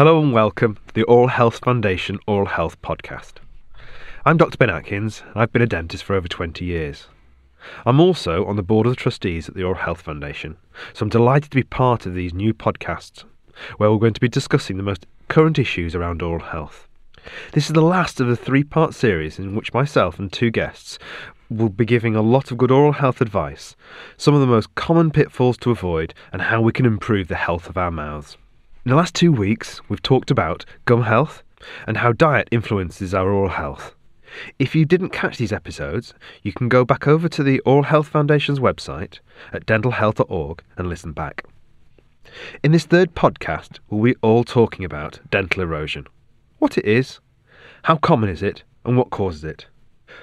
[0.00, 3.34] Hello and welcome to the Oral Health Foundation Oral Health Podcast.
[4.24, 4.56] I'm Dr.
[4.56, 7.08] Ben Atkins, and I've been a dentist for over 20 years.
[7.84, 10.56] I'm also on the board of the trustees at the Oral Health Foundation,
[10.94, 13.24] so I'm delighted to be part of these new podcasts
[13.76, 16.88] where we're going to be discussing the most current issues around oral health.
[17.52, 20.98] This is the last of the three part series in which myself and two guests
[21.50, 23.76] will be giving a lot of good oral health advice,
[24.16, 27.68] some of the most common pitfalls to avoid, and how we can improve the health
[27.68, 28.38] of our mouths.
[28.90, 31.44] In the last two weeks, we've talked about gum health
[31.86, 33.94] and how diet influences our oral health.
[34.58, 38.08] If you didn't catch these episodes, you can go back over to the Oral Health
[38.08, 39.20] Foundation's website
[39.52, 41.44] at dentalhealth.org and listen back.
[42.64, 46.08] In this third podcast, we'll be all talking about dental erosion
[46.58, 47.20] what it is,
[47.84, 49.66] how common is it, and what causes it.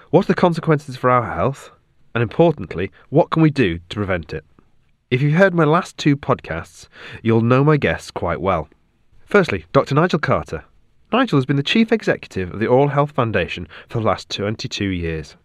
[0.09, 1.71] What are the consequences for our health?
[2.13, 4.43] And importantly, what can we do to prevent it?
[5.09, 6.89] If you've heard my last two podcasts,
[7.23, 8.67] you'll know my guests quite well.
[9.25, 9.95] Firstly, Dr.
[9.95, 10.65] Nigel Carter.
[11.13, 14.83] Nigel has been the Chief Executive of the Oral Health Foundation for the last 22
[14.83, 15.37] years.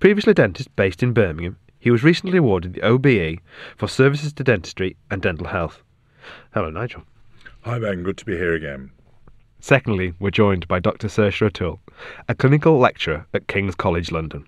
[0.00, 3.40] Previously a dentist based in Birmingham, he was recently awarded the OBE
[3.74, 5.82] for services to dentistry and dental health.
[6.52, 7.04] Hello, Nigel.
[7.62, 8.02] Hi, Ben.
[8.02, 8.90] Good to be here again.
[9.60, 11.08] Secondly, we're joined by Dr.
[11.08, 11.80] Saoirse O'Toole,
[12.28, 14.46] a clinical lecturer at King's College London.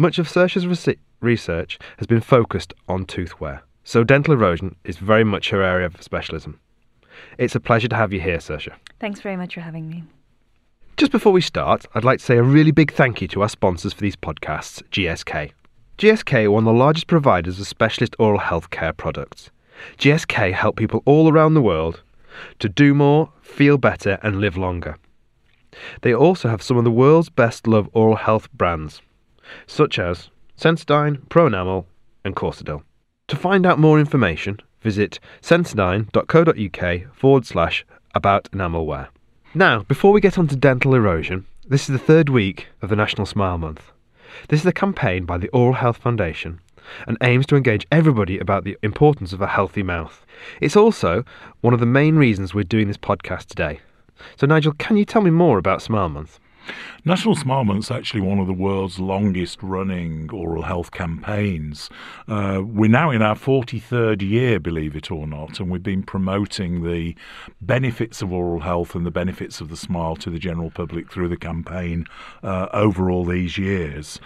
[0.00, 5.24] Much of Saoirse's research has been focused on tooth wear, so dental erosion is very
[5.24, 6.60] much her area of specialism.
[7.36, 8.72] It's a pleasure to have you here, Saoirse.
[9.00, 10.04] Thanks very much for having me.
[10.96, 13.48] Just before we start, I'd like to say a really big thank you to our
[13.48, 15.50] sponsors for these podcasts, GSK.
[15.98, 19.50] GSK are one of the largest providers of specialist oral health care products.
[19.96, 22.02] GSK help people all around the world
[22.60, 24.96] to do more, feel better, and live longer.
[26.02, 29.02] They also have some of the world's best loved oral health brands,
[29.66, 31.84] such as Sensodyne, Pronamel,
[32.24, 32.82] and Corsodyl.
[33.28, 39.08] To find out more information, visit sensodyne.co.uk forward slash about enamelware.
[39.54, 42.96] Now, before we get on to dental erosion, this is the third week of the
[42.96, 43.92] National Smile Month.
[44.48, 46.60] This is a campaign by the Oral Health Foundation
[47.06, 50.24] and aims to engage everybody about the importance of a healthy mouth.
[50.60, 51.24] It's also
[51.60, 53.80] one of the main reasons we're doing this podcast today.
[54.36, 56.40] So, Nigel, can you tell me more about Smile Month?
[57.04, 61.88] National Smile Month is actually one of the world's longest running oral health campaigns.
[62.26, 66.84] Uh, we're now in our 43rd year, believe it or not, and we've been promoting
[66.84, 67.14] the
[67.60, 71.28] benefits of oral health and the benefits of the smile to the general public through
[71.28, 72.04] the campaign
[72.42, 74.20] uh, over all these years.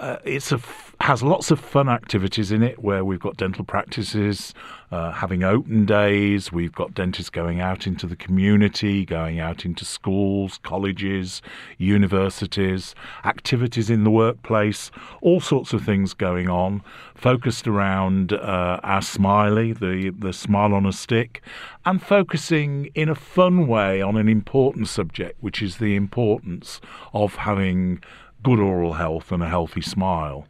[0.00, 3.64] Uh, it's a f- has lots of fun activities in it where we've got dental
[3.64, 4.54] practices
[4.90, 6.50] uh, having open days.
[6.50, 11.42] We've got dentists going out into the community, going out into schools, colleges,
[11.76, 12.94] universities,
[13.24, 14.90] activities in the workplace,
[15.20, 16.82] all sorts of things going on,
[17.14, 21.42] focused around uh, our smiley, the, the smile on a stick,
[21.84, 26.80] and focusing in a fun way on an important subject, which is the importance
[27.12, 28.02] of having
[28.42, 30.46] good oral health and a healthy smile.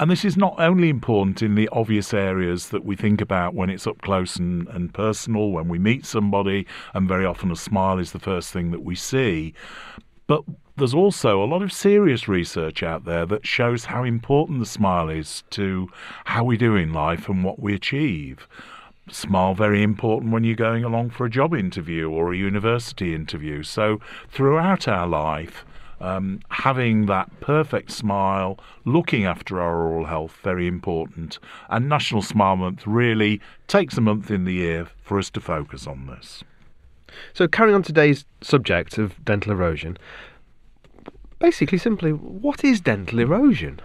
[0.00, 3.70] And this is not only important in the obvious areas that we think about when
[3.70, 7.98] it's up close and, and personal, when we meet somebody, and very often a smile
[7.98, 9.54] is the first thing that we see,
[10.26, 10.42] but
[10.76, 15.08] there's also a lot of serious research out there that shows how important the smile
[15.08, 15.88] is to
[16.24, 18.48] how we do in life and what we achieve.
[19.10, 23.62] Smile very important when you're going along for a job interview or a university interview.
[23.62, 24.00] So
[24.30, 25.64] throughout our life,
[26.04, 31.38] um, having that perfect smile, looking after our oral health, very important.
[31.70, 35.86] And National Smile Month really takes a month in the year for us to focus
[35.86, 36.44] on this.
[37.32, 39.96] So, carrying on today's subject of dental erosion,
[41.38, 43.80] basically, simply, what is dental erosion?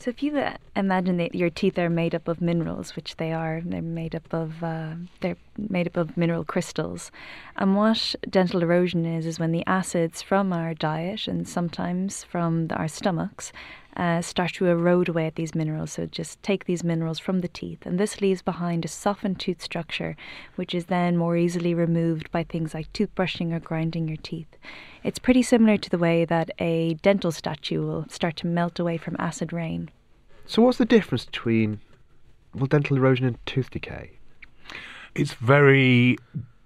[0.00, 3.34] So if you uh, imagine that your teeth are made up of minerals, which they
[3.34, 7.10] are, they're made up of uh, they're made up of mineral crystals,
[7.56, 12.68] and what dental erosion is is when the acids from our diet and sometimes from
[12.70, 13.52] our stomachs
[13.96, 15.92] uh, start to erode away at these minerals.
[15.92, 19.60] So just take these minerals from the teeth, and this leaves behind a softened tooth
[19.62, 20.16] structure,
[20.56, 24.56] which is then more easily removed by things like toothbrushing or grinding your teeth.
[25.02, 28.96] It's pretty similar to the way that a dental statue will start to melt away
[28.96, 29.90] from acid rain.
[30.46, 31.80] So, what's the difference between
[32.54, 34.12] well, dental erosion and tooth decay?
[35.14, 36.18] It's very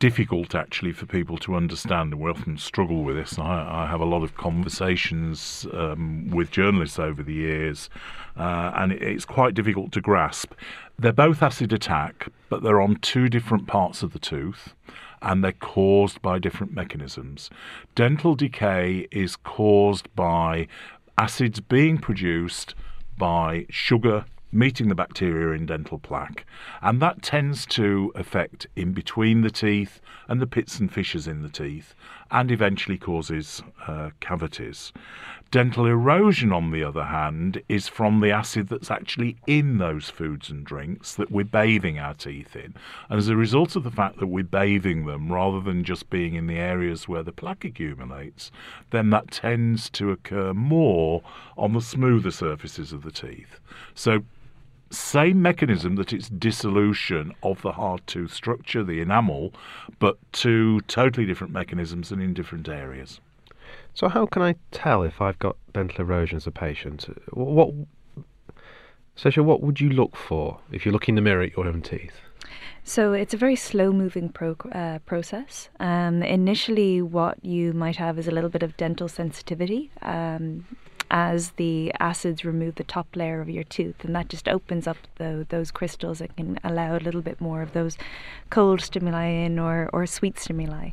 [0.05, 3.39] difficult actually for people to understand, and we often struggle with this.
[3.39, 7.89] I, I have a lot of conversations um, with journalists over the years,
[8.37, 10.53] uh, and it, it's quite difficult to grasp.
[10.99, 14.75] They're both acid attack, but they're on two different parts of the tooth
[15.23, 17.49] and they're caused by different mechanisms.
[17.95, 20.69] Dental decay is caused by
[21.17, 22.75] acids being produced
[23.17, 26.47] by sugar meeting the bacteria in dental plaque,
[26.81, 31.43] and that tends to affect in between the teeth and the pits and fissures in
[31.43, 31.95] the teeth,
[32.31, 34.93] and eventually causes uh, cavities.
[35.51, 40.51] Dental erosion, on the other hand, is from the acid that's actually in those foods
[40.51, 42.75] and drinks that we're bathing our teeth in.
[43.09, 46.35] And as a result of the fact that we're bathing them rather than just being
[46.35, 48.51] in the areas where the plaque accumulates,
[48.91, 51.23] then that tends to occur more
[51.56, 53.61] on the smoother surfaces of the teeth.
[53.95, 54.25] So
[54.94, 59.52] same mechanism that it's dissolution of the hard tooth structure, the enamel,
[59.99, 63.20] but two totally different mechanisms and in different areas.
[63.93, 67.06] So how can I tell if I've got dental erosion as a patient?
[67.32, 67.73] What,
[69.17, 71.82] Saoirse, what would you look for if you look in the mirror at your own
[71.82, 72.14] teeth?
[72.82, 75.70] So it's a very slow-moving pro- uh, process.
[75.81, 79.91] Um, initially, what you might have is a little bit of dental sensitivity.
[80.02, 80.67] Um,
[81.11, 84.97] as the acids remove the top layer of your tooth, and that just opens up
[85.17, 87.97] the, those crystals and can allow a little bit more of those
[88.51, 90.91] cold stimuli in or, or sweet stimuli.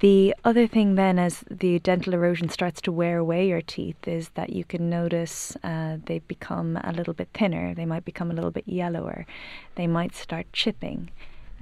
[0.00, 4.30] The other thing, then, as the dental erosion starts to wear away your teeth, is
[4.30, 7.74] that you can notice uh, they become a little bit thinner.
[7.74, 9.26] They might become a little bit yellower.
[9.74, 11.10] They might start chipping.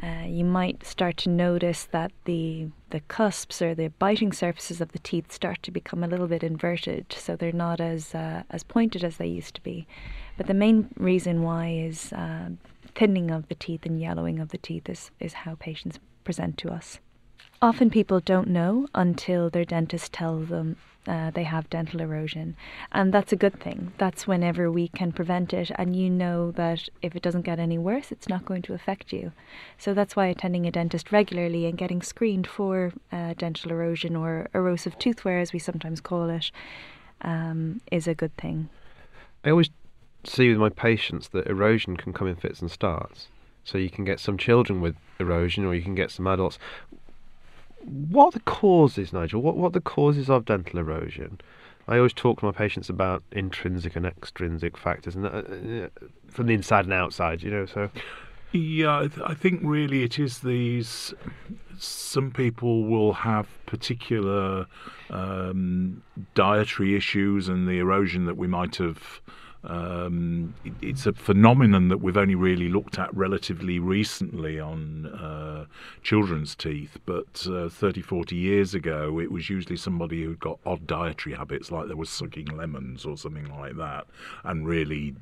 [0.02, 4.90] Uh, you might start to notice that the the cusps or the biting surfaces of
[4.92, 8.64] the teeth start to become a little bit inverted, so they're not as uh, as
[8.64, 9.86] pointed as they used to be.
[10.36, 12.50] But the main reason why is uh,
[12.94, 16.70] thinning of the teeth and yellowing of the teeth is, is how patients present to
[16.70, 16.98] us.
[17.60, 20.76] Often people don't know until their dentist tells them
[21.06, 22.56] uh, they have dental erosion.
[22.92, 23.92] And that's a good thing.
[23.98, 27.78] That's whenever we can prevent it, and you know that if it doesn't get any
[27.78, 29.32] worse, it's not going to affect you.
[29.78, 34.48] So that's why attending a dentist regularly and getting screened for uh, dental erosion or
[34.54, 36.50] erosive tooth wear, as we sometimes call it,
[37.22, 38.68] um, is a good thing.
[39.44, 39.70] I always
[40.24, 43.28] see with my patients that erosion can come in fits and starts.
[43.64, 46.58] So you can get some children with erosion, or you can get some adults
[47.84, 49.42] what are the causes, Nigel?
[49.42, 51.40] What what are the causes of dental erosion?
[51.88, 55.88] I always talk to my patients about intrinsic and extrinsic factors, and uh, uh,
[56.28, 57.66] from the inside and outside, you know.
[57.66, 57.90] So,
[58.52, 61.12] yeah, I, th- I think really it is these.
[61.78, 64.66] Some people will have particular
[65.10, 66.02] um,
[66.34, 69.20] dietary issues, and the erosion that we might have
[69.64, 75.66] um, it, it's a phenomenon that we've only really looked at relatively recently on uh,
[76.02, 80.86] children's teeth, but uh, 30, 40 years ago, it was usually somebody who'd got odd
[80.86, 84.06] dietary habits, like they were sucking lemons or something like that,
[84.44, 85.14] and really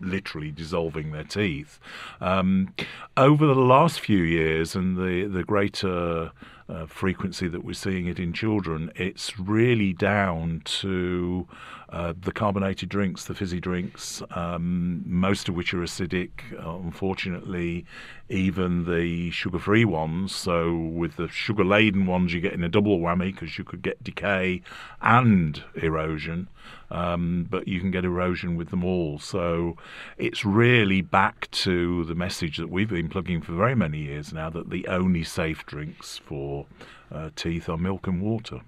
[0.00, 1.80] literally dissolving their teeth.
[2.20, 2.74] Um,
[3.16, 6.32] over the last few years, and the, the greater
[6.68, 11.46] uh, frequency that we're seeing it in children, it's really down to
[11.90, 16.30] uh, the carbonated drinks, the fizzy drinks, um, most of which are acidic.
[16.52, 17.86] Uh, unfortunately,
[18.28, 20.34] even the sugar free ones.
[20.34, 24.04] So, with the sugar laden ones, you're getting a double whammy because you could get
[24.04, 24.62] decay
[25.00, 26.48] and erosion.
[26.90, 29.18] Um, but you can get erosion with them all.
[29.18, 29.76] So
[30.16, 34.48] it's really back to the message that we've been plugging for very many years now
[34.50, 36.66] that the only safe drinks for
[37.12, 38.62] uh, teeth are milk and water.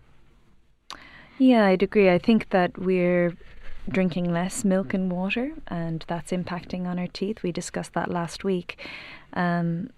[1.40, 2.10] Yeah, I'd agree.
[2.10, 3.34] I think that we're
[3.88, 7.42] drinking less milk and water, and that's impacting on our teeth.
[7.42, 8.76] We discussed that last week.
[9.32, 9.88] Um,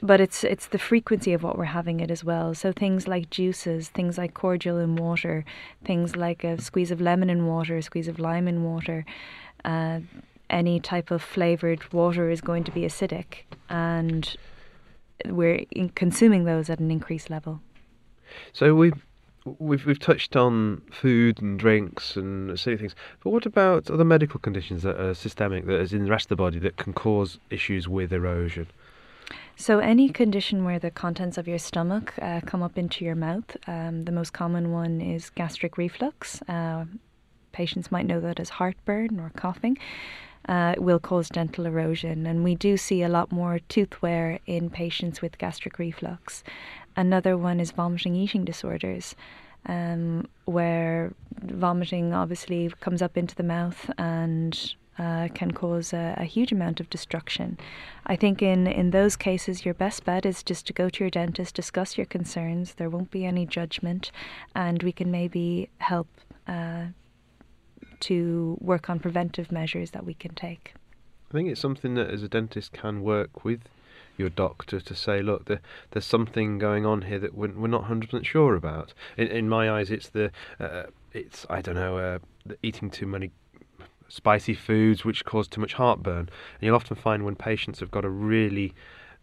[0.00, 2.54] but it's it's the frequency of what we're having it as well.
[2.54, 5.44] So things like juices, things like cordial in water,
[5.84, 9.04] things like a squeeze of lemon in water, a squeeze of lime in water.
[9.64, 9.98] Uh,
[10.48, 14.36] any type of flavored water is going to be acidic, and
[15.24, 15.64] we're
[15.96, 17.62] consuming those at an increased level.
[18.52, 18.92] So we
[19.44, 24.40] we've we've touched on food and drinks and silly things, but what about other medical
[24.40, 27.38] conditions that are systemic, that is in the rest of the body, that can cause
[27.50, 28.66] issues with erosion?
[29.56, 33.56] So, any condition where the contents of your stomach uh, come up into your mouth,
[33.66, 36.42] um, the most common one is gastric reflux.
[36.48, 36.86] Uh,
[37.52, 39.78] patients might know that as heartburn or coughing.
[40.46, 44.68] Uh, will cause dental erosion, and we do see a lot more tooth wear in
[44.68, 46.44] patients with gastric reflux.
[46.96, 49.16] Another one is vomiting eating disorders,
[49.66, 56.24] um, where vomiting obviously comes up into the mouth and uh, can cause a, a,
[56.24, 57.58] huge amount of destruction.
[58.06, 61.10] I think in, in those cases, your best bet is just to go to your
[61.10, 62.74] dentist, discuss your concerns.
[62.74, 64.12] There won't be any judgment,
[64.54, 66.06] and we can maybe help
[66.46, 66.86] uh,
[68.00, 70.74] to work on preventive measures that we can take.
[71.30, 73.62] I think it's something that as a dentist can work with
[74.16, 77.84] your doctor to say, look, there, there's something going on here that we're, we're not
[77.84, 78.94] 100% sure about.
[79.16, 80.30] In, in my eyes, it's the,
[80.60, 82.18] uh, it's I don't know, uh,
[82.62, 83.30] eating too many
[84.08, 86.28] spicy foods which cause too much heartburn.
[86.28, 88.74] And you'll often find when patients have got a really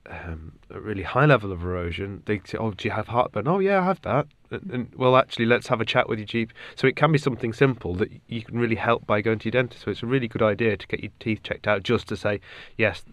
[0.10, 3.60] um, a really high level of erosion, they say, "Oh, do you have heartburn?" "Oh,
[3.60, 6.50] yeah, I have that." And, and, well, actually, let's have a chat with your GP.
[6.76, 9.52] So it can be something simple that you can really help by going to your
[9.52, 9.84] dentist.
[9.84, 12.42] So it's a really good idea to get your teeth checked out, just to say,
[12.78, 13.04] "Yes,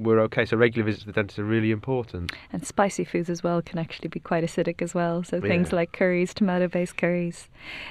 [0.00, 0.46] we're okay.
[0.46, 2.32] So regular visits to the dentist are really important.
[2.52, 5.22] And spicy foods as well can actually be quite acidic as well.
[5.22, 5.76] So things yeah.
[5.76, 7.48] like curries, tomato-based curries.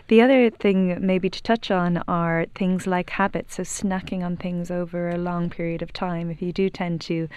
[0.07, 3.55] The other thing maybe to touch on are things like habits.
[3.55, 6.31] So snacking on things over a long period of time.
[6.31, 7.27] If you do tend to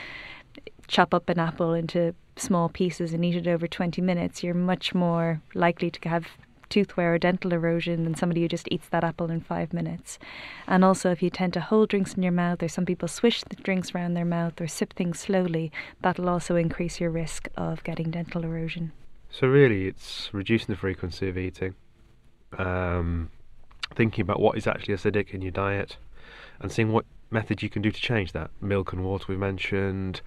[0.89, 4.95] chop up an apple into small pieces and eat it over 20 minutes, you're much
[4.95, 6.27] more likely to have
[6.73, 10.19] tooth wear or dental erosion than somebody who just eats that apple in five minutes.
[10.67, 13.45] And also, if you tend to hold drinks in your mouth, or some people swish
[13.45, 17.85] the drinks around their mouth or sip things slowly, that'll also increase your risk of
[17.85, 18.93] getting dental erosion.
[19.31, 21.75] So, really, it's reducing the frequency of eating,
[22.57, 23.31] um,
[23.95, 25.99] thinking about what is actually acidic in your diet,
[26.59, 28.51] and seeing what methods you can do to change that.
[28.63, 30.23] Milk and water, we've mentioned,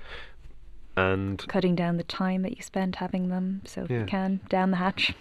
[0.96, 3.62] and cutting down the time that you spend having them.
[3.66, 3.96] So, yeah.
[3.96, 5.16] if you can, down the hatch.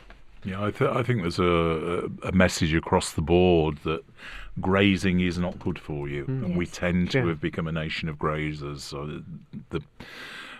[0.44, 4.04] Yeah, I, th- I think there's a, a message across the board that
[4.60, 6.56] grazing is not good for you, mm, and yes.
[6.56, 7.26] we tend to yeah.
[7.26, 8.80] have become a nation of grazers.
[8.80, 9.24] So the,
[9.70, 9.80] the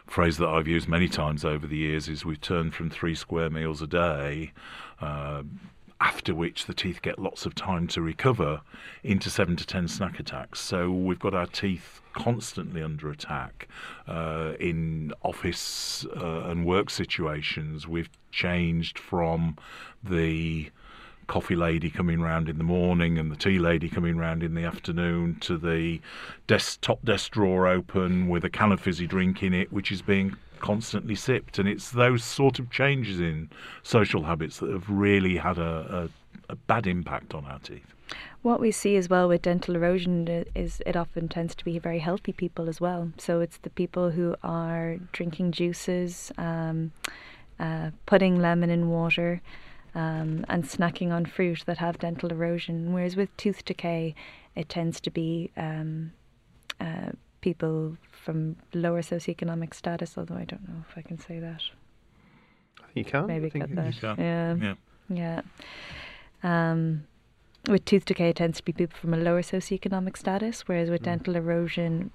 [0.07, 3.50] phrase that I've used many times over the years is we've turned from three square
[3.50, 4.53] meals a day.
[5.00, 5.43] Uh,
[6.00, 8.61] after which the teeth get lots of time to recover
[9.03, 10.61] into seven to ten snack attacks.
[10.61, 13.69] So we've got our teeth constantly under attack
[14.07, 17.88] uh, in office uh, and work situations.
[17.88, 19.57] We've changed from
[20.03, 20.71] the
[21.26, 24.64] coffee lady coming round in the morning and the tea lady coming round in the
[24.64, 26.00] afternoon to the
[26.47, 30.03] desk, top desk drawer open with a can of fizzy drink in it, which is
[30.03, 31.59] being constantly sipped.
[31.59, 33.50] And it's those sort of changes in
[33.83, 36.11] social habits that have really had a,
[36.49, 37.95] a, a bad impact on our teeth.
[38.43, 42.00] What we see as well with dental erosion is it often tends to be very
[42.00, 43.11] healthy people as well.
[43.17, 46.93] So it's the people who are drinking juices, um,
[47.59, 49.41] uh, putting lemon in water,
[49.95, 52.93] um, and snacking on fruit that have dental erosion.
[52.93, 54.15] Whereas with tooth decay,
[54.55, 56.13] it tends to be um,
[56.81, 60.19] uh, people from lower socioeconomic status.
[60.19, 61.63] Although I don't know if I can say that.
[62.95, 64.19] You can maybe cut that.
[64.19, 64.75] Yeah, yeah,
[65.09, 65.41] yeah.
[66.43, 67.07] Um,
[67.69, 71.01] with tooth decay, it tends to be people from a lower socioeconomic status, whereas with
[71.01, 71.07] mm.
[71.07, 72.11] dental erosion,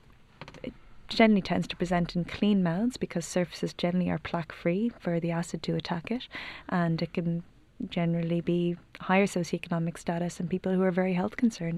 [0.63, 0.73] it
[1.09, 5.31] generally tends to present in clean mouths because surfaces generally are plaque free for the
[5.31, 6.27] acid to attack it,
[6.69, 7.43] and it can
[7.89, 11.77] generally be higher socioeconomic status and people who are very health concerned.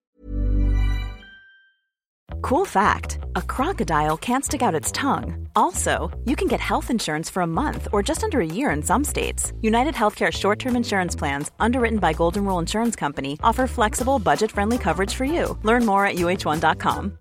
[2.41, 5.47] Cool fact a crocodile can't stick out its tongue.
[5.55, 8.81] Also, you can get health insurance for a month or just under a year in
[8.81, 9.53] some states.
[9.61, 14.51] United Healthcare short term insurance plans, underwritten by Golden Rule Insurance Company, offer flexible, budget
[14.51, 15.57] friendly coverage for you.
[15.63, 17.20] Learn more at uh1.com.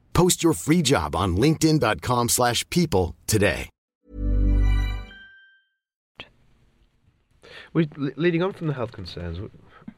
[0.13, 3.69] Post your free job on linkedin.com/people slash people today.
[7.73, 9.49] We, leading on from the health concerns, we,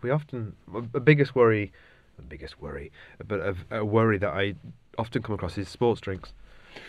[0.01, 0.55] we often
[0.93, 1.71] a biggest worry,
[2.17, 2.91] the biggest worry,
[3.27, 4.55] but a, a worry that I
[4.97, 6.33] often come across is sports drinks,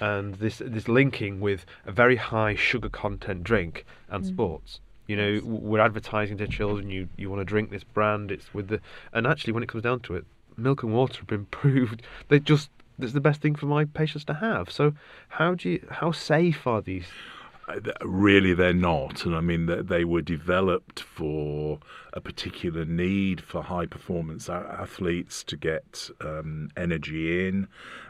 [0.00, 4.28] and this this linking with a very high sugar content drink and mm.
[4.28, 4.80] sports.
[5.06, 6.90] You know, we're advertising to children.
[6.90, 8.30] You you want to drink this brand.
[8.30, 8.80] It's with the
[9.12, 10.26] and actually, when it comes down to it,
[10.56, 12.02] milk and water have been proved.
[12.28, 14.70] They just it's the best thing for my patients to have.
[14.70, 14.94] So,
[15.28, 17.06] how do you how safe are these?
[17.68, 19.24] Uh, Really, they're not.
[19.24, 21.80] And I mean, they were developed for
[22.12, 27.68] a particular need for high performance athletes to get um, energy in.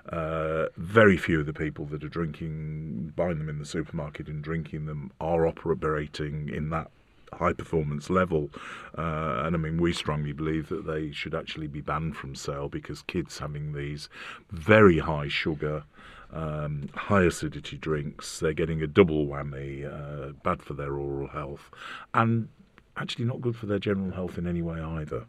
[0.09, 4.43] Uh, very few of the people that are drinking, buying them in the supermarket and
[4.43, 6.91] drinking them are operating in that
[7.35, 8.51] high performance level.
[8.97, 12.69] Uh, and I mean, we strongly believe that they should actually be banned from sale
[12.69, 14.09] because kids having these
[14.51, 15.85] very high sugar,
[16.33, 21.71] um, high acidity drinks, they're getting a double whammy, uh, bad for their oral health,
[22.13, 22.49] and
[22.97, 25.25] actually not good for their general health in any way either.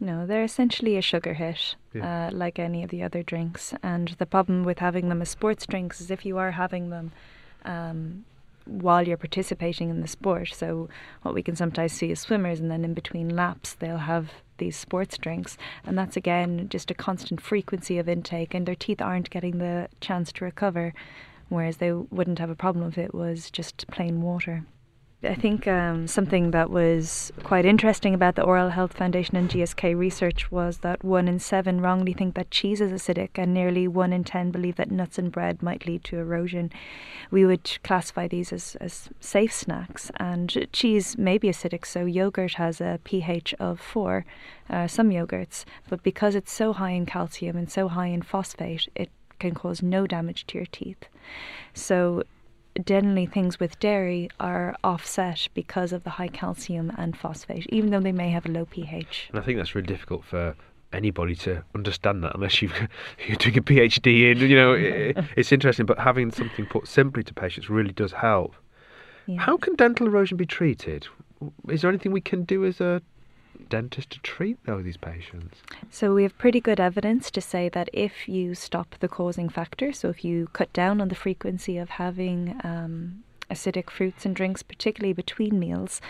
[0.00, 3.74] No, they're essentially a sugar hit, uh, like any of the other drinks.
[3.82, 7.10] And the problem with having them as sports drinks is if you are having them
[7.64, 8.24] um,
[8.68, 10.50] while you're participating in the sport.
[10.54, 10.88] So,
[11.22, 14.76] what we can sometimes see is swimmers, and then in between laps, they'll have these
[14.76, 15.56] sports drinks.
[15.84, 19.88] And that's again just a constant frequency of intake, and their teeth aren't getting the
[20.00, 20.94] chance to recover,
[21.48, 24.64] whereas they wouldn't have a problem if it was just plain water.
[25.20, 29.98] I think um, something that was quite interesting about the Oral Health Foundation and GSK
[29.98, 34.12] research was that one in seven wrongly think that cheese is acidic, and nearly one
[34.12, 36.70] in ten believe that nuts and bread might lead to erosion.
[37.32, 42.54] We would classify these as, as safe snacks, and cheese may be acidic, so yogurt
[42.54, 44.24] has a pH of four,
[44.70, 48.88] uh, some yogurts, but because it's so high in calcium and so high in phosphate,
[48.94, 51.06] it can cause no damage to your teeth.
[51.74, 52.22] So
[52.84, 58.00] generally things with dairy are offset because of the high calcium and phosphate, even though
[58.00, 59.28] they may have a low pH.
[59.30, 60.54] And I think that's really difficult for
[60.92, 62.72] anybody to understand that unless you've,
[63.26, 64.38] you're doing a PhD in.
[64.38, 68.54] You know, it, it's interesting, but having something put simply to patients really does help.
[69.26, 69.40] Yeah.
[69.40, 71.06] How can dental erosion be treated?
[71.68, 73.02] Is there anything we can do as a
[73.68, 75.58] dentist to treat though these patients?
[75.90, 79.92] So we have pretty good evidence to say that if you stop the causing factor,
[79.92, 84.62] so if you cut down on the frequency of having um, acidic fruits and drinks,
[84.62, 86.00] particularly between meals,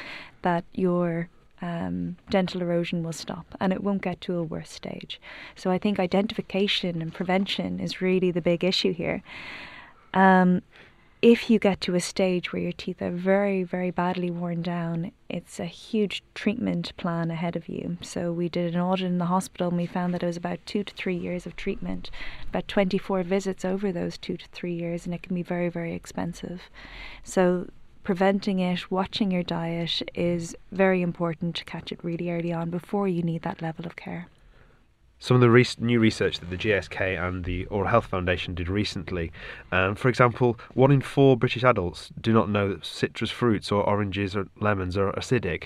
[0.42, 1.28] that your
[1.60, 5.20] um, dental erosion will stop and it won't get to a worse stage.
[5.56, 9.22] So I think identification and prevention is really the big issue here.
[10.14, 10.62] Um,
[11.20, 15.10] if you get to a stage where your teeth are very, very badly worn down,
[15.28, 17.98] it's a huge treatment plan ahead of you.
[18.02, 20.64] So, we did an audit in the hospital and we found that it was about
[20.64, 22.10] two to three years of treatment,
[22.48, 25.92] about 24 visits over those two to three years, and it can be very, very
[25.92, 26.70] expensive.
[27.24, 27.68] So,
[28.04, 33.08] preventing it, watching your diet is very important to catch it really early on before
[33.08, 34.28] you need that level of care.
[35.18, 39.32] Some of the new research that the GSK and the Oral Health Foundation did recently,
[39.72, 43.82] um, for example, one in four British adults do not know that citrus fruits or
[43.82, 45.64] oranges or lemons are acidic.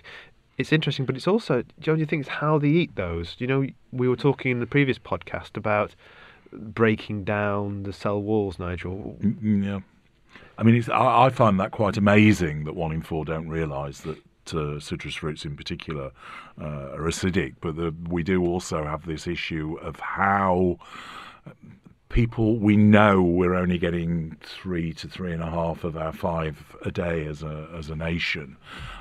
[0.56, 3.36] It's interesting, but it's also, John, you think it's how they eat those?
[3.38, 5.94] You know, we were talking in the previous podcast about
[6.52, 9.16] breaking down the cell walls, Nigel.
[9.22, 9.80] Mm, Yeah.
[10.58, 14.18] I mean, I, I find that quite amazing that one in four don't realise that
[14.54, 16.10] uh, citrus fruits in particular
[16.60, 17.54] uh, are acidic.
[17.60, 20.78] But the, we do also have this issue of how
[22.12, 26.76] people we know we're only getting three to three and a half of our five
[26.82, 28.56] a day as a as a nation,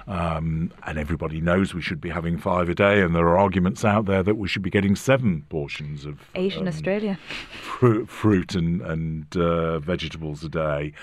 [0.08, 3.02] um, and everybody knows we should be having five a day.
[3.02, 6.64] And there are arguments out there that we should be getting seven portions of Asian
[6.64, 7.20] um, Australia.
[7.52, 10.94] fruit, fruit and and uh, vegetables a day.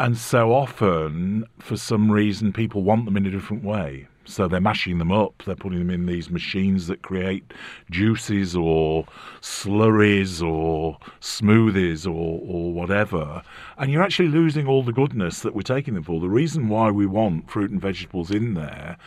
[0.00, 4.06] And so often, for some reason, people want them in a different way.
[4.24, 5.42] So they're mashing them up.
[5.44, 7.52] They're putting them in these machines that create
[7.90, 9.06] juices or
[9.40, 13.42] slurries or smoothies or, or whatever.
[13.78, 16.20] And you're actually losing all the goodness that we're taking them for.
[16.20, 18.98] The reason why we want fruit and vegetables in there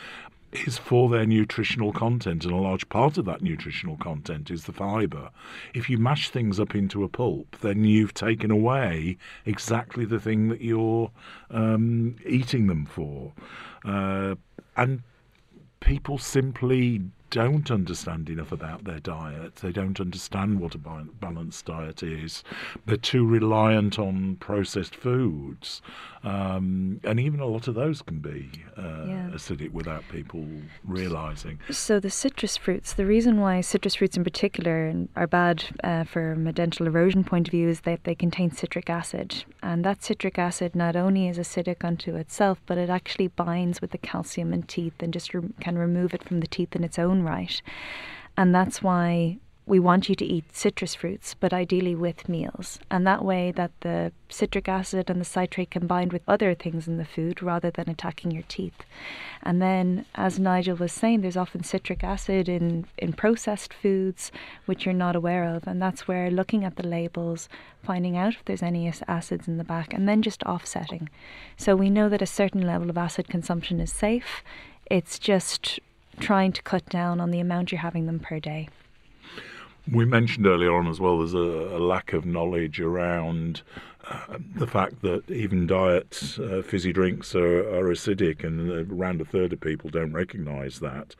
[0.54, 4.74] is for their nutritional content, and a large part of that nutritional content is the
[4.74, 5.30] fibre.
[5.74, 10.50] If you mash things up into a pulp, then you've taken away exactly the thing
[10.50, 11.12] that you're
[11.50, 13.34] um, eating them for.
[13.86, 14.36] Uh,
[14.78, 15.02] and
[15.80, 19.56] people simply don't understand enough about their diet.
[19.56, 22.44] They don't understand what a balanced diet is.
[22.86, 25.82] They're too reliant on processed foods.
[26.24, 29.30] Um, and even a lot of those can be uh, yeah.
[29.34, 30.46] acidic without people
[30.84, 31.60] realizing.
[31.72, 36.46] So, the citrus fruits, the reason why citrus fruits in particular are bad uh, from
[36.46, 39.44] a dental erosion point of view is that they contain citric acid.
[39.64, 43.92] And that citric acid not only is acidic unto itself, but it actually binds with
[43.92, 47.00] the calcium in teeth and just re- can remove it from the teeth in its
[47.00, 47.62] own right.
[48.38, 52.80] And that's why we want you to eat citrus fruits, but ideally with meals.
[52.90, 56.98] And that way that the citric acid and the citrate combined with other things in
[56.98, 58.84] the food rather than attacking your teeth.
[59.44, 64.32] And then as Nigel was saying, there's often citric acid in, in processed foods
[64.66, 65.68] which you're not aware of.
[65.68, 67.48] And that's where looking at the labels,
[67.84, 71.08] finding out if there's any acids in the back, and then just offsetting.
[71.56, 74.44] So we know that a certain level of acid consumption is safe.
[74.88, 75.80] It's just
[76.20, 78.68] trying to cut down on the amount you're having them per day.
[79.90, 83.62] We mentioned earlier on as well, there's a, a lack of knowledge around
[84.08, 89.26] uh, the fact that even diet uh, fizzy drinks are, are, acidic, and around a
[89.26, 91.16] third of people don't recognise that.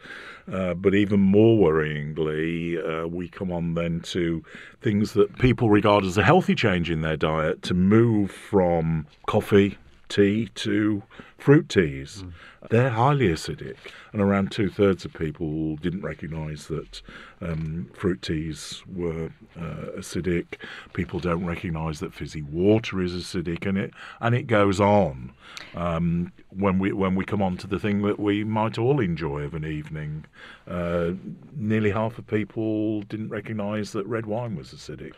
[0.52, 4.44] Uh, but even more worryingly, uh, we come on then to
[4.82, 9.78] things that people regard as a healthy change in their diet to move from coffee,
[10.12, 11.04] tea to
[11.38, 12.24] fruit teas.
[12.24, 12.34] Mm.
[12.70, 13.78] They're highly acidic,
[14.14, 17.02] and around two thirds of people didn't recognise that
[17.42, 20.58] um, fruit teas were uh, acidic.
[20.94, 25.32] People don't recognise that fizzy water is acidic, and it and it goes on.
[25.74, 29.42] Um, when we when we come on to the thing that we might all enjoy
[29.42, 30.26] of an evening,
[30.68, 31.12] uh,
[31.56, 35.14] nearly half of people didn't recognise that red wine was acidic.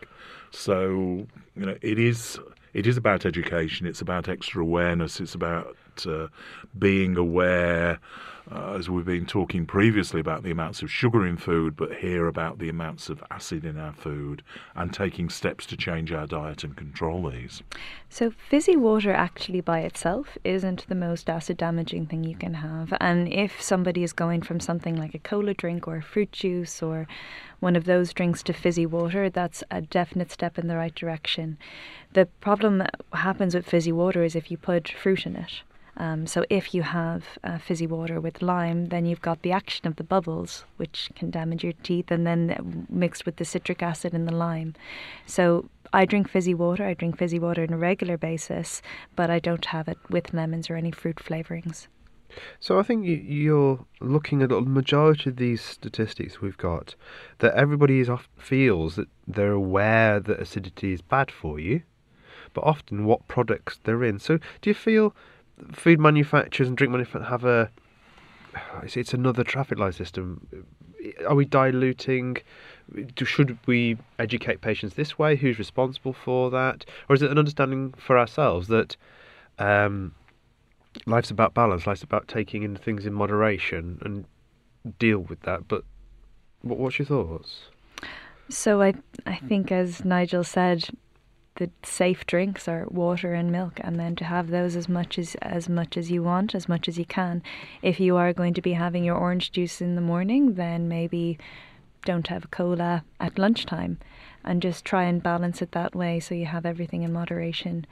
[0.52, 2.40] So you know it is
[2.74, 3.86] it is about education.
[3.86, 5.20] It's about extra awareness.
[5.20, 5.76] It's about
[6.08, 6.28] uh,
[6.78, 8.00] being aware,
[8.52, 12.28] uh, as we've been talking previously about the amounts of sugar in food, but here
[12.28, 14.44] about the amounts of acid in our food
[14.76, 17.64] and taking steps to change our diet and control these.
[18.10, 22.94] So, fizzy water actually by itself isn't the most acid damaging thing you can have.
[23.00, 26.84] And if somebody is going from something like a cola drink or a fruit juice
[26.84, 27.08] or
[27.60, 31.58] one of those drinks to fizzy water, that's a definite step in the right direction.
[32.12, 35.64] The problem that happens with fizzy water is if you put fruit in it.
[35.98, 39.88] Um, so if you have uh, fizzy water with lime, then you've got the action
[39.88, 44.14] of the bubbles, which can damage your teeth, and then mixed with the citric acid
[44.14, 44.74] in the lime.
[45.28, 46.84] So I drink fizzy water.
[46.84, 48.82] I drink fizzy water on a regular basis,
[49.16, 51.88] but I don't have it with lemons or any fruit flavorings.
[52.60, 56.96] So I think you're looking at the majority of these statistics we've got
[57.38, 61.84] that everybody is off, feels that they're aware that acidity is bad for you,
[62.54, 64.18] but often what products they're in.
[64.18, 65.16] So do you feel
[65.72, 67.70] food manufacturers and drink manufacturers have a
[68.84, 70.66] it's, another traffic light system.
[71.28, 72.38] Are we diluting?
[73.24, 75.36] Should we educate patients this way?
[75.36, 76.86] Who's responsible for that?
[77.10, 78.96] Or is it an understanding for ourselves that
[79.60, 80.14] um,
[81.06, 84.26] life's about balance, life's about taking in things in moderation and
[85.00, 85.68] deal with that?
[85.68, 85.84] But
[86.62, 87.70] what, what's your thoughts?
[88.50, 88.94] So I
[89.26, 90.90] I think as Nigel said,
[91.56, 95.36] the safe drinks are water and milk and then to have those as much as
[95.36, 97.44] as much as you want as much as you can.
[97.82, 101.38] If you are going to be having your orange juice in the morning then maybe
[102.06, 104.00] don't have a cola at lunchtime
[104.44, 107.86] and just try and balance it that way so you have everything in moderation.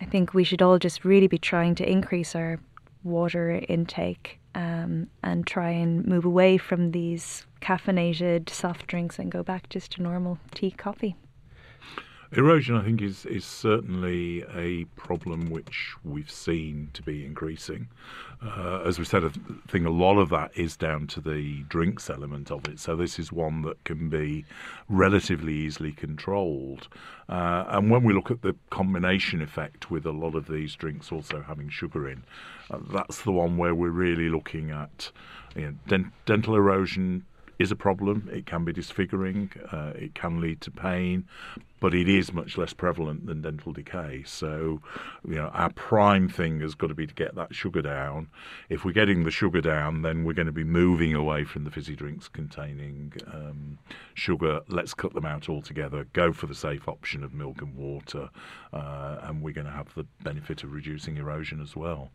[0.00, 2.60] I think we should all just really be trying to increase our
[3.02, 9.42] water intake um, and try and move away from these caffeinated soft drinks and go
[9.42, 11.16] back just to normal tea coffee
[12.36, 17.88] Erosion, I think, is is certainly a problem which we've seen to be increasing.
[18.42, 19.30] Uh, as we said, I
[19.68, 22.80] think a lot of that is down to the drinks element of it.
[22.80, 24.44] So this is one that can be
[24.88, 26.88] relatively easily controlled.
[27.28, 31.12] Uh, and when we look at the combination effect with a lot of these drinks
[31.12, 32.24] also having sugar in,
[32.70, 35.10] uh, that's the one where we're really looking at
[35.54, 37.24] you know, dent- dental erosion
[37.58, 38.28] is a problem.
[38.32, 39.50] It can be disfiguring.
[39.70, 41.26] Uh, it can lead to pain,
[41.80, 44.22] but it is much less prevalent than dental decay.
[44.26, 44.80] So,
[45.26, 48.28] you know, our prime thing has got to be to get that sugar down.
[48.68, 51.70] If we're getting the sugar down, then we're going to be moving away from the
[51.70, 53.78] fizzy drinks containing um,
[54.14, 54.60] sugar.
[54.68, 56.06] Let's cut them out altogether.
[56.12, 58.30] Go for the safe option of milk and water,
[58.72, 62.10] uh, and we're going to have the benefit of reducing erosion as well.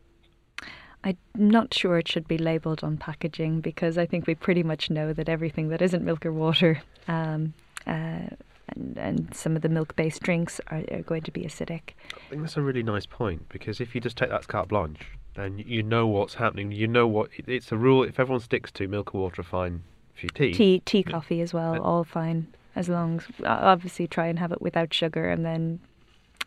[1.03, 4.89] I'm not sure it should be labelled on packaging because I think we pretty much
[4.89, 7.53] know that everything that isn't milk or water um,
[7.87, 8.27] uh,
[8.67, 11.93] and, and some of the milk based drinks are, are going to be acidic.
[12.13, 15.07] I think that's a really nice point because if you just take that carte blanche,
[15.35, 16.71] then you know what's happening.
[16.71, 18.03] You know what it's a rule.
[18.03, 19.83] If everyone sticks to milk or water, fine.
[20.13, 24.27] For your tea, Tea, tea, coffee as well, all fine as long as obviously try
[24.27, 25.29] and have it without sugar.
[25.29, 25.79] And then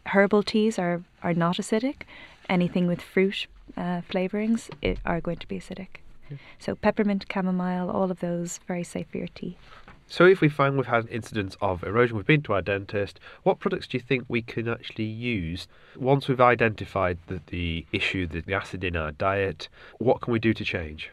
[0.06, 2.02] herbal teas are, are not acidic.
[2.48, 6.00] Anything with fruit uh, flavorings i are going to be acidic.
[6.58, 9.58] So peppermint, chamomile, all of those very safe for your tea.
[10.06, 13.60] So if we find we've had incidents of erosion, we've been to our dentist, what
[13.60, 18.40] products do you think we can actually use once we've identified the, the issue, the,
[18.40, 19.68] the acid in our diet?
[19.98, 21.10] What can we do to change?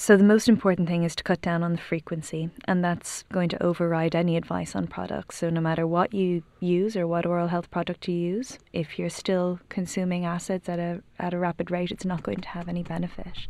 [0.00, 3.48] So, the most important thing is to cut down on the frequency, and that's going
[3.48, 5.38] to override any advice on products.
[5.38, 9.10] So, no matter what you use or what oral health product you use, if you're
[9.10, 12.84] still consuming acids at a, at a rapid rate, it's not going to have any
[12.84, 13.48] benefit.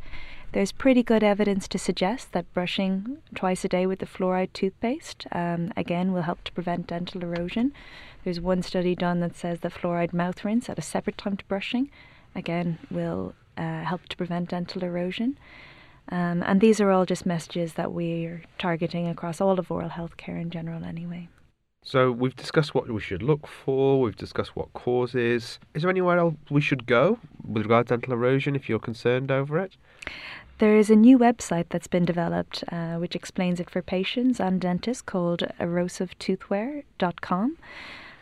[0.53, 5.27] There's pretty good evidence to suggest that brushing twice a day with the fluoride toothpaste,
[5.33, 7.75] um, again, will help to prevent dental erosion.
[8.25, 11.45] There's one study done that says that fluoride mouth rinse at a separate time to
[11.45, 11.91] brushing,
[12.35, 15.37] again, will uh, help to prevent dental erosion.
[16.11, 20.17] Um, and these are all just messages that we're targeting across all of oral health
[20.17, 21.29] care in general, anyway.
[21.83, 25.59] So we've discussed what we should look for, we've discussed what causes.
[25.75, 29.31] Is there anywhere else we should go with regard to dental erosion if you're concerned
[29.31, 29.77] over it?
[30.59, 34.61] There is a new website that's been developed uh, which explains it for patients and
[34.61, 37.57] dentists called erosivetoothwear.com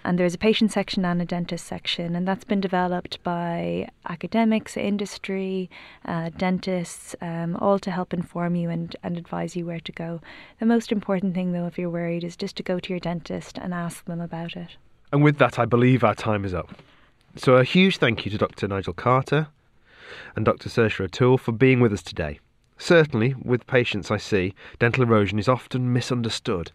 [0.07, 4.77] and there's a patient section and a dentist section, and that's been developed by academics,
[4.77, 5.69] industry,
[6.05, 10.21] uh, dentists, um, all to help inform you and, and advise you where to go.
[10.61, 13.59] The most important thing, though, if you're worried, is just to go to your dentist
[13.59, 14.77] and ask them about it.
[15.11, 16.71] And with that, I believe our time is up.
[17.35, 18.69] So, a huge thank you to Dr.
[18.69, 19.49] Nigel Carter
[20.37, 20.69] and Dr.
[20.69, 22.39] Saoirse O'Toole for being with us today.
[22.79, 26.71] Certainly, with patients I see, dental erosion is often misunderstood,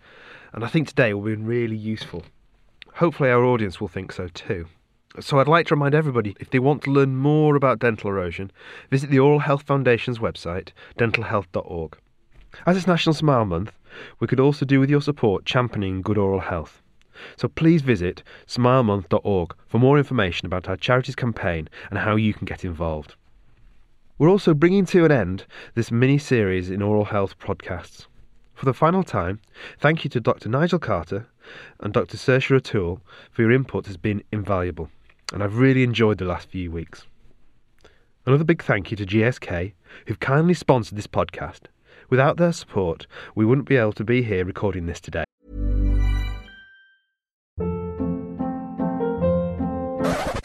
[0.51, 2.25] and I think today will be really useful.
[2.95, 4.67] Hopefully, our audience will think so too.
[5.19, 8.51] So, I'd like to remind everybody if they want to learn more about dental erosion,
[8.89, 11.97] visit the Oral Health Foundation's website, dentalhealth.org.
[12.65, 13.73] As it's National Smile Month,
[14.19, 16.81] we could also do with your support championing good oral health.
[17.37, 22.45] So please visit smilemonth.org for more information about our charities campaign and how you can
[22.45, 23.15] get involved.
[24.17, 28.07] We're also bringing to an end this mini series in oral health podcasts.
[28.53, 29.39] For the final time,
[29.79, 30.49] thank you to Dr.
[30.49, 31.27] Nigel Carter
[31.79, 32.17] and Dr.
[32.17, 34.89] Saoirse O'Toole for your input has been invaluable,
[35.33, 37.05] and I've really enjoyed the last few weeks.
[38.25, 39.73] Another big thank you to GSK,
[40.05, 41.61] who've kindly sponsored this podcast.
[42.09, 45.23] Without their support, we wouldn't be able to be here recording this today.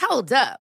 [0.01, 0.61] Hold up.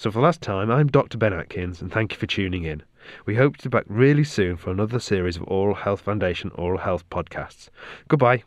[0.00, 1.18] So, for the last time, I'm Dr.
[1.18, 2.82] Ben Atkins, and thank you for tuning in.
[3.26, 6.78] We hope to be back really soon for another series of Oral Health Foundation Oral
[6.78, 7.68] Health podcasts.
[8.08, 8.44] Goodbye.